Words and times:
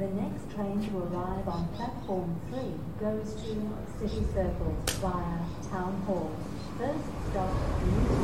The 0.00 0.08
next 0.08 0.50
train 0.54 0.80
to 0.88 0.96
arrive 0.96 1.46
on 1.46 1.68
platform 1.76 2.40
3 2.48 2.58
goes 2.98 3.34
to 3.34 3.68
City 3.98 4.24
Circle 4.32 4.74
via 4.86 5.38
Town 5.70 6.00
Hall. 6.06 6.30
First 6.78 7.04
stop, 7.30 7.54
Newtown. 7.84 8.20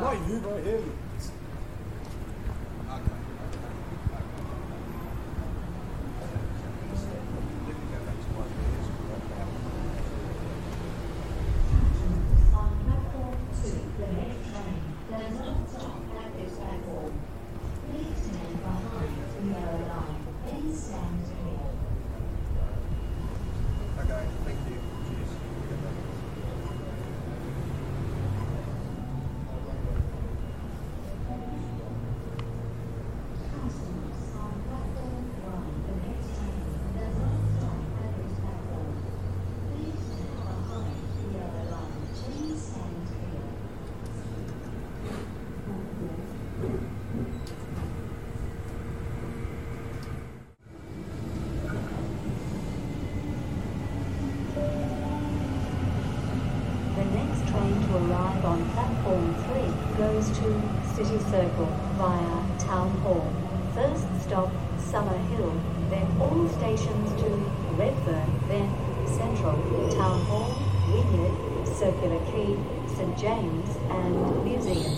Not 0.00 0.28
you, 0.28 0.36
right 0.38 0.64
here. 0.64 0.82
On 12.52 12.70
platform 12.84 13.36
two, 13.62 13.78
the 13.98 14.06
next 14.12 14.40
train 14.50 14.78
does 15.10 15.34
not 15.38 15.58
stop 15.70 16.00
at 16.16 16.30
this 16.36 16.52
platform. 16.56 17.12
Please 17.90 18.16
stand 18.16 18.54
behind 18.60 19.14
the 19.36 19.42
yellow 19.50 19.80
line. 19.88 20.20
Please 20.46 20.78
stand 20.82 21.18
clear. 21.24 21.64
Okay, 24.00 24.24
thank 24.44 24.60
you. 24.68 24.78
Cheers. 25.08 25.32
Customers 33.50 34.20
on 34.40 34.52
platform 34.66 35.24
one, 35.44 35.68
the 35.86 35.94
next 36.06 36.28
train 36.38 36.60
does 36.96 37.14
not 37.20 37.36
stop 37.58 37.80
at 38.00 38.10
this 38.16 38.34
platform. 38.40 38.94
Please 39.68 40.00
stand 40.00 40.30
behind 40.40 40.96
the 41.18 41.24
yellow 41.36 41.64
line. 41.70 42.00
Please 42.14 42.60
stand 42.60 42.98
clear. 43.10 43.44
The 56.96 57.04
next 57.16 57.40
train 57.48 57.74
to 57.80 57.90
arrive 57.96 58.44
on 58.44 58.58
platform 58.70 59.34
3 59.34 59.96
goes 59.96 60.26
to 60.28 60.46
City 60.94 61.18
Circle 61.30 61.70
via 61.96 62.58
Town 62.58 62.90
Hall. 63.00 63.26
First 63.74 64.04
stop, 64.22 64.50
Summer 64.78 65.16
Hill, 65.32 65.52
then 65.88 66.06
all 66.20 66.48
stations 66.48 67.08
to 67.22 67.28
Redfern, 67.76 68.28
then 68.48 68.68
Central, 69.06 69.56
Town 69.96 70.20
Hall, 70.26 70.52
Wynyard, 70.88 71.34
Circular 71.90 72.20
Quay, 72.26 72.56
St 72.94 73.18
James 73.18 73.76
and 73.90 74.44
Museum. 74.44 74.94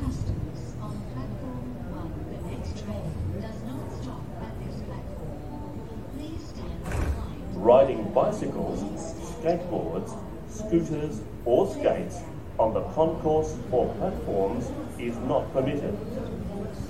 Customers 0.00 0.74
on 0.80 0.96
platform 1.12 1.66
one, 1.92 2.12
the 2.32 2.40
next 2.50 2.72
train 2.82 3.12
does 3.40 3.60
not 3.68 3.84
stop 4.02 4.24
at 4.42 4.54
this 4.64 4.80
platform. 4.82 5.78
Please 6.16 6.42
stand 6.48 6.84
behind. 6.84 7.40
Riding 7.60 8.08
bicycles, 8.14 8.80
skateboards, 9.20 10.16
scooters, 10.48 11.20
or 11.44 11.68
skates 11.70 12.22
on 12.58 12.72
the 12.72 12.80
concourse 12.94 13.54
or 13.70 13.92
platforms 13.96 14.70
is 14.98 15.14
not 15.28 15.52
permitted. 15.52 15.94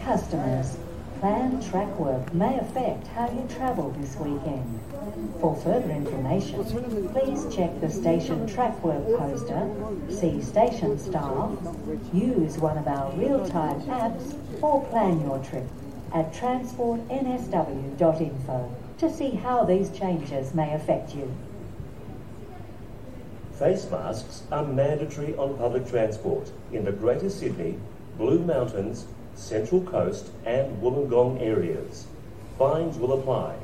Customers, 0.01 0.77
planned 1.19 1.61
track 1.69 1.99
work 1.99 2.33
may 2.33 2.57
affect 2.57 3.09
how 3.09 3.29
you 3.33 3.45
travel 3.49 3.91
this 3.99 4.15
weekend. 4.15 4.81
For 5.41 5.57
further 5.57 5.91
information, 5.91 6.65
please 7.13 7.53
check 7.53 7.81
the 7.81 7.91
station 7.91 8.47
track 8.47 8.81
work 8.85 9.05
poster, 9.19 9.69
see 10.09 10.41
station 10.41 11.01
staff, 11.01 11.51
use 12.15 12.59
one 12.59 12.79
of 12.79 12.87
our 12.87 13.11
real-time 13.17 13.81
apps, 13.83 14.37
or 14.63 14.85
plan 14.85 15.21
your 15.21 15.41
trip 15.41 15.67
at 16.15 16.33
transportnsw.info 16.33 18.71
to 19.01 19.11
see 19.11 19.31
how 19.31 19.65
these 19.65 19.91
changes 19.91 20.55
may 20.55 20.75
affect 20.75 21.15
you. 21.15 21.35
Face 23.59 23.91
masks 23.91 24.43
are 24.53 24.65
mandatory 24.65 25.35
on 25.37 25.57
public 25.57 25.89
transport 25.89 26.53
in 26.71 26.85
the 26.85 26.93
Greater 26.93 27.31
Sydney, 27.31 27.79
Blue 28.19 28.39
Mountains, 28.39 29.07
Central 29.35 29.81
Coast, 29.81 30.31
and 30.45 30.83
Wollongong 30.83 31.41
areas. 31.41 32.07
Fines 32.59 32.99
will 32.99 33.19
apply. 33.19 33.57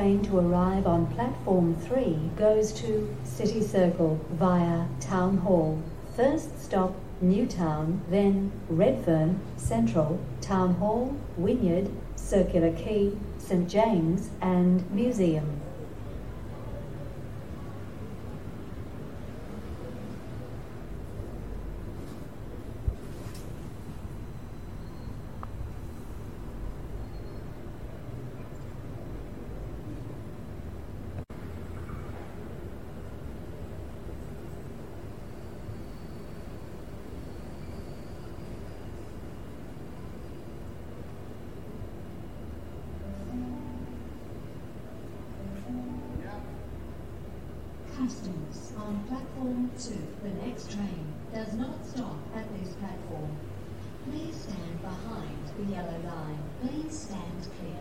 Train 0.00 0.22
to 0.22 0.38
arrive 0.38 0.86
on 0.86 1.06
platform 1.08 1.76
3 1.76 2.30
goes 2.34 2.72
to 2.72 3.14
City 3.22 3.62
Circle 3.62 4.18
via 4.30 4.86
Town 4.98 5.36
Hall. 5.36 5.78
First 6.16 6.58
stop 6.58 6.94
Newtown, 7.20 8.00
then 8.08 8.50
Redfern, 8.70 9.38
Central, 9.58 10.18
Town 10.40 10.72
Hall, 10.76 11.14
Wynyard, 11.36 11.90
Circular 12.16 12.72
Quay, 12.72 13.12
St 13.36 13.68
James 13.68 14.30
and 14.40 14.90
Museum. 14.90 15.59
Customs 48.10 48.72
on 48.76 49.04
platform 49.06 49.70
two. 49.78 50.02
The 50.24 50.44
next 50.44 50.72
train 50.72 51.14
does 51.32 51.52
not 51.52 51.86
stop 51.86 52.16
at 52.34 52.44
this 52.58 52.74
platform. 52.74 53.36
Please 54.10 54.34
stand 54.34 54.82
behind 54.82 55.38
the 55.56 55.72
yellow 55.72 56.00
line. 56.04 56.40
Please 56.60 56.98
stand 57.06 57.46
clear. 57.60 57.78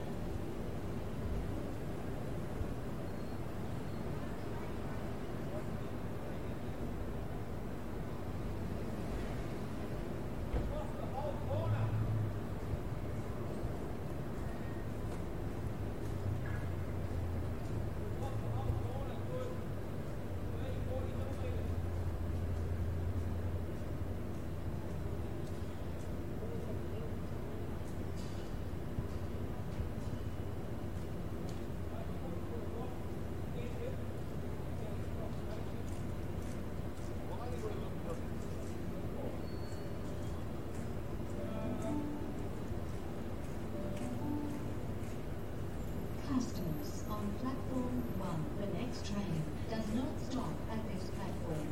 on 47.19 47.27
platform 47.41 48.03
1. 48.17 48.45
The 48.62 48.79
next 48.79 49.05
train 49.05 49.43
does 49.69 49.88
not 49.93 50.13
stop 50.29 50.53
at 50.71 50.79
this 50.93 51.09
platform. 51.12 51.67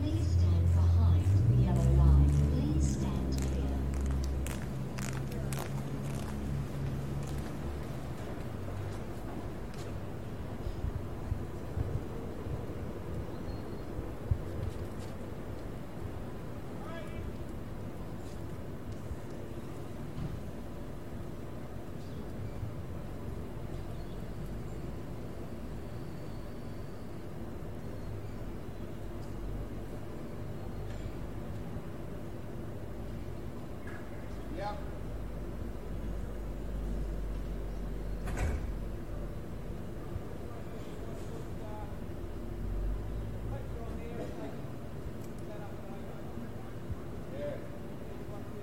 Please 0.00 0.26
stand 0.26 0.66
behind 0.74 1.24
the 1.50 1.62
yellow 1.62 1.90
line. 1.94 2.30
Please 2.50 2.98
stand 2.98 3.36
clear. 3.38 3.54
Yep. 34.56 34.78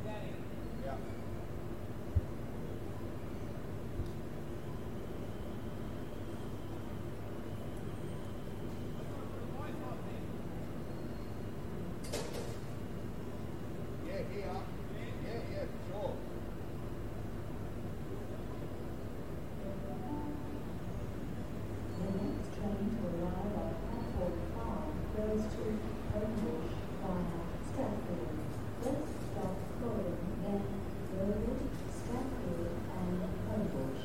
Yeah. 0.06 0.24
Yeah. 0.86 0.96
Yeah, 14.06 14.22
here. 14.34 14.60
Yeah, 15.24 15.40
yeah, 15.52 15.66
sure. 15.92 16.14
The 21.98 22.08
next 22.18 22.50
train 22.58 22.86
to 22.98 23.04
arrive 23.08 23.56
on 23.62 23.70
platform 23.88 24.36
5 24.58 25.16
goes 25.16 25.44
to 25.54 25.64
Homebush 26.12 26.72
via 27.02 27.42
Strathfield. 27.68 28.38
First 28.82 29.16
stop 29.32 29.56
Croydon, 29.80 30.20
then 30.44 30.62
Burwood, 31.12 31.62
Strathfield 31.96 32.76
and 32.98 33.20
Homebush. 33.48 34.04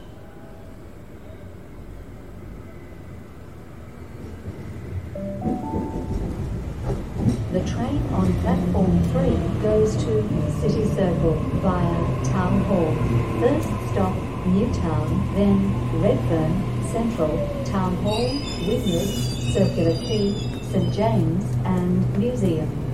The 7.53 7.61
train 7.71 8.01
on 8.17 8.33
platform 8.41 9.03
3 9.13 9.63
goes 9.63 9.95
to 9.97 10.23
City 10.61 10.87
Circle 10.95 11.35
via 11.61 12.25
Town 12.25 12.61
Hall. 12.65 12.95
First 13.41 13.69
stop 13.93 14.15
Newtown, 14.47 15.35
then 15.35 16.01
Redfern, 16.01 16.53
Central, 16.91 17.37
Town 17.67 17.95
Hall, 17.97 18.25
Wynyard, 18.67 19.09
Circular 19.53 19.93
Quay, 19.99 20.33
St 20.73 20.95
James 20.95 21.45
and 21.67 22.19
Museum. 22.19 22.86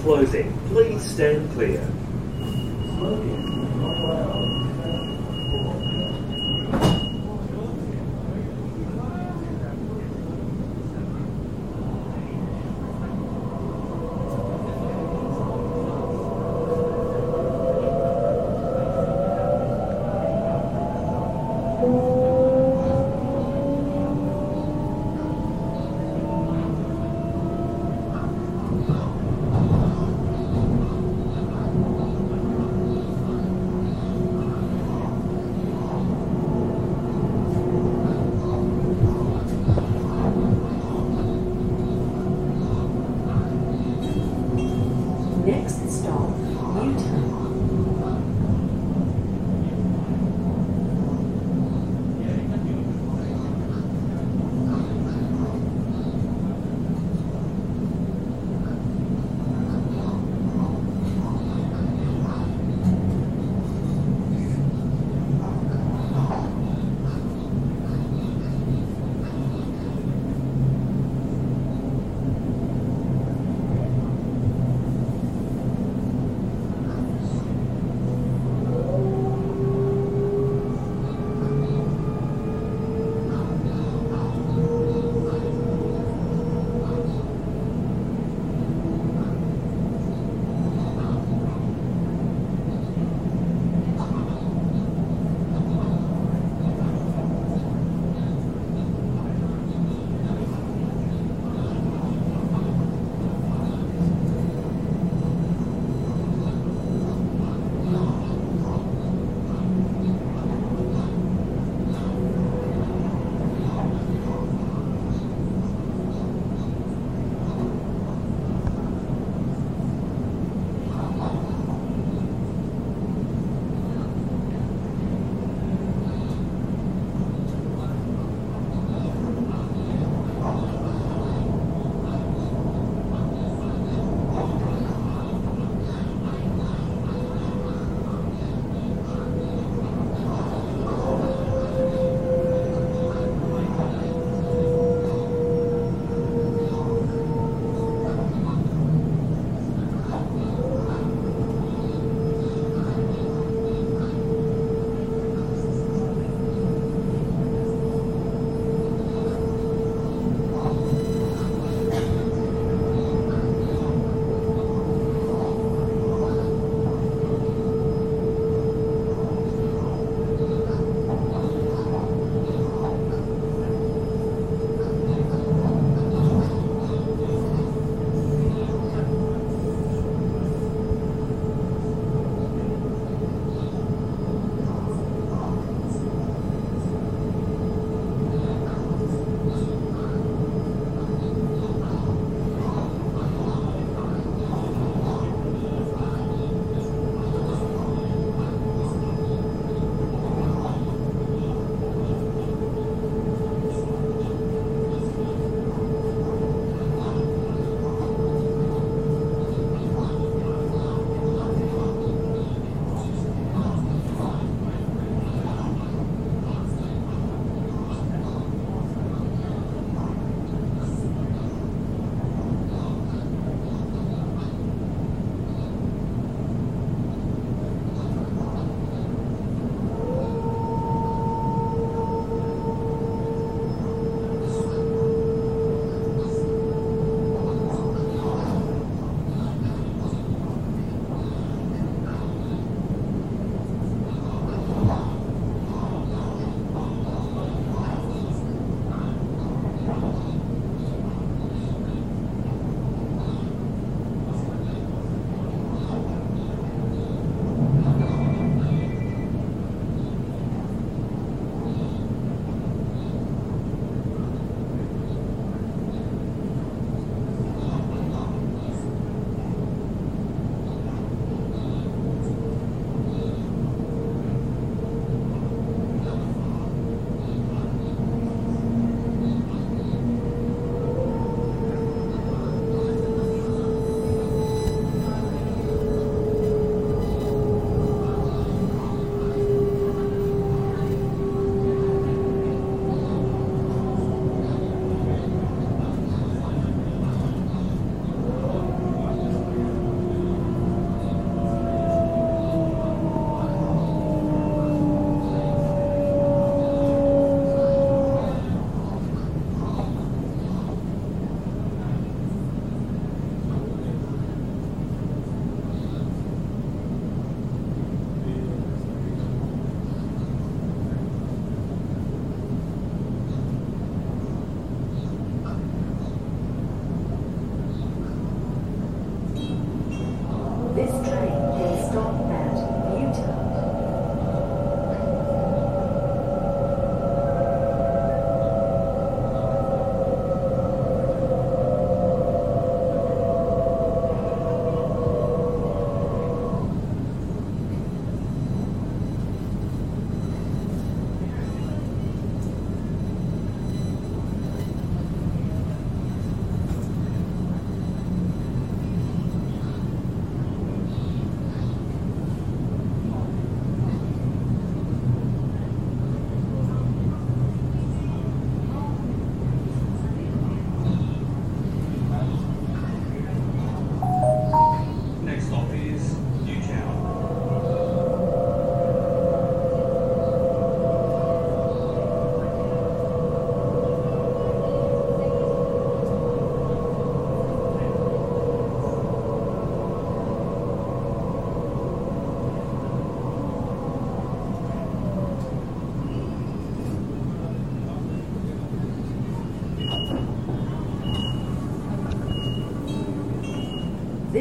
Closing. 0.00 0.52
Please 0.68 1.02
stand 1.02 1.50
clear. 1.52 1.80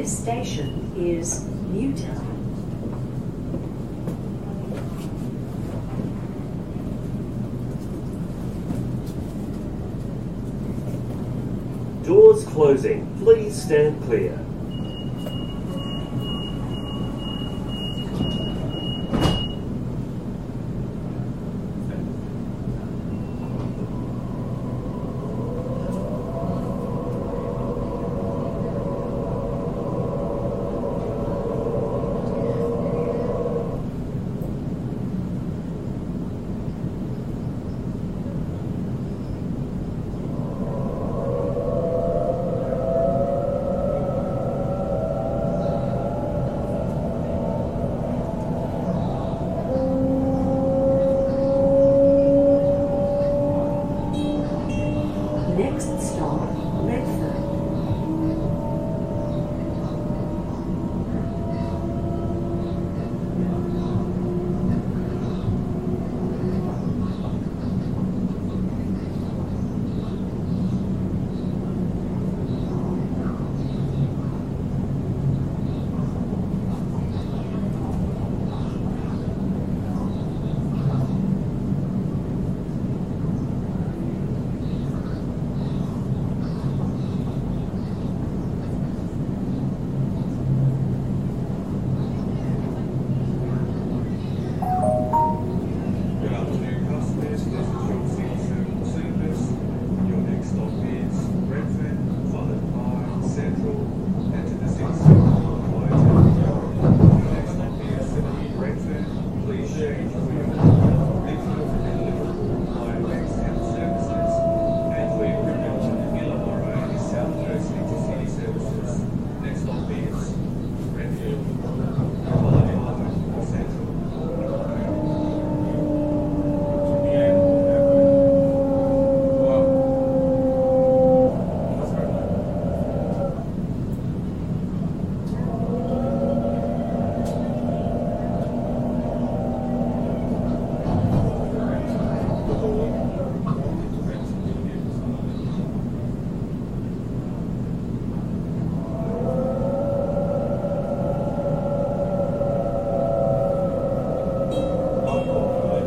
this 0.02 0.18
station 0.18 0.92
is 0.98 1.51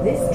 this 0.05 0.34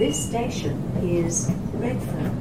This 0.00 0.18
station 0.18 0.80
is 1.02 1.50
Redfern. 1.74 2.32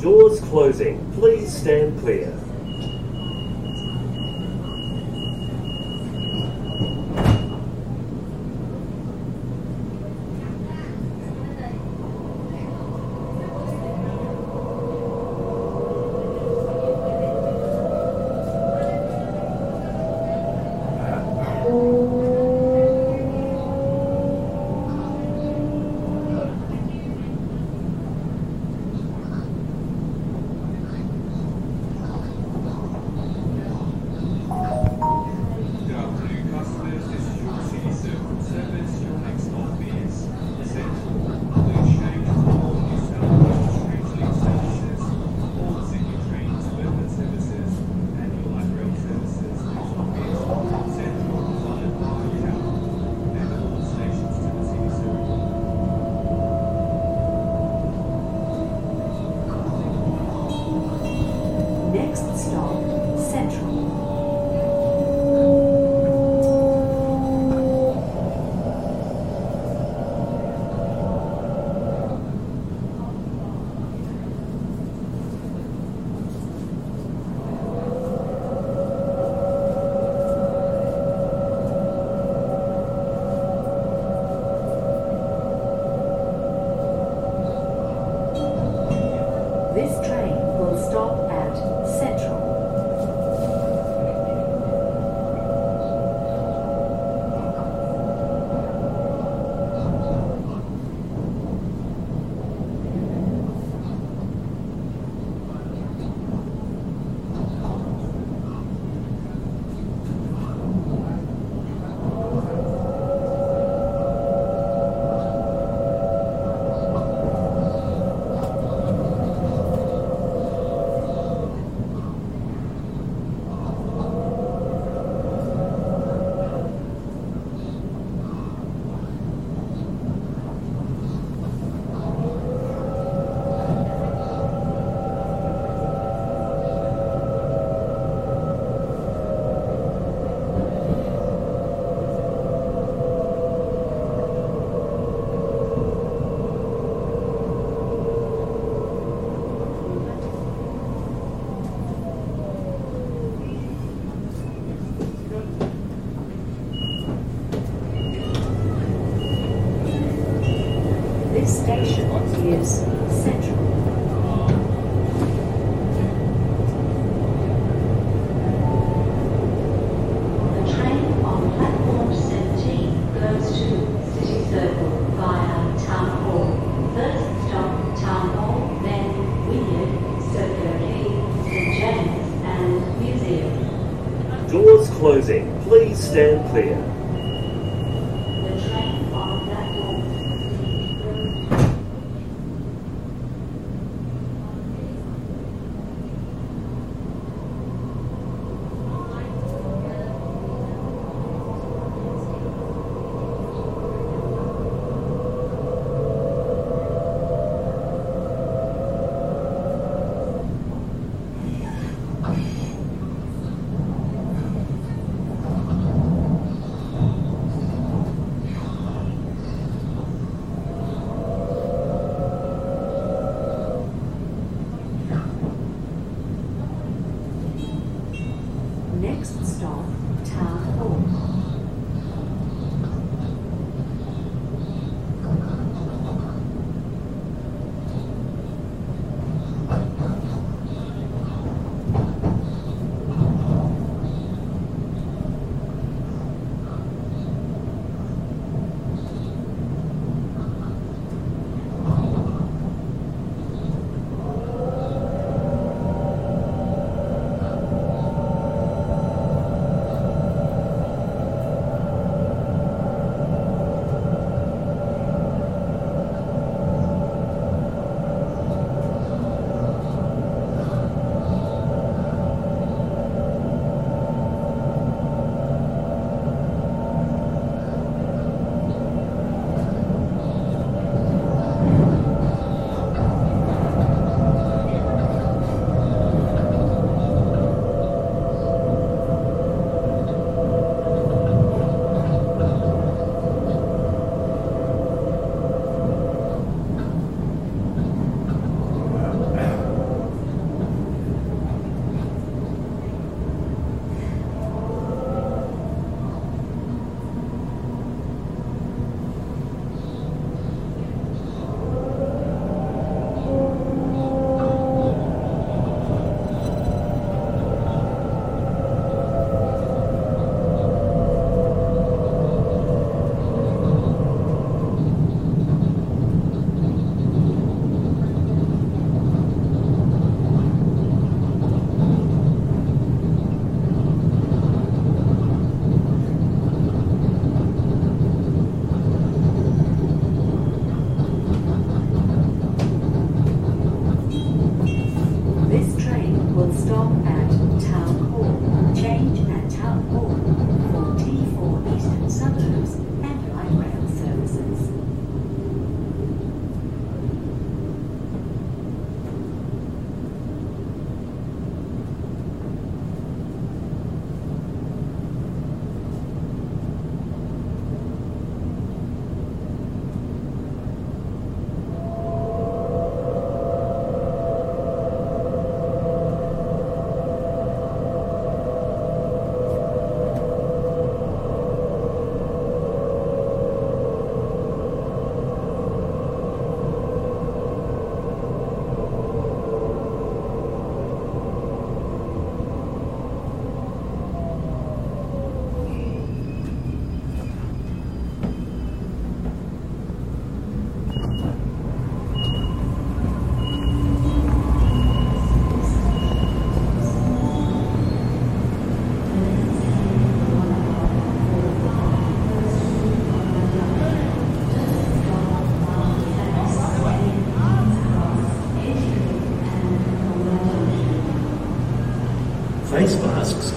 Doors 0.00 0.38
closing. 0.42 1.12
Please 1.14 1.52
stand 1.52 1.98
clear. 1.98 2.35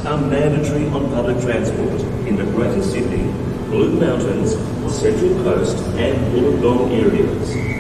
Are 0.10 0.18
mandatory 0.22 0.88
on 0.88 1.08
public 1.12 1.40
transport 1.40 2.02
in 2.28 2.36
the 2.36 2.44
Greater 2.46 2.82
Sydney, 2.82 3.32
Blue 3.70 3.92
Mountains, 4.00 4.54
Central 4.92 5.36
Coast 5.44 5.78
and 5.98 6.18
Wollongong 6.34 6.92
areas. 6.92 7.79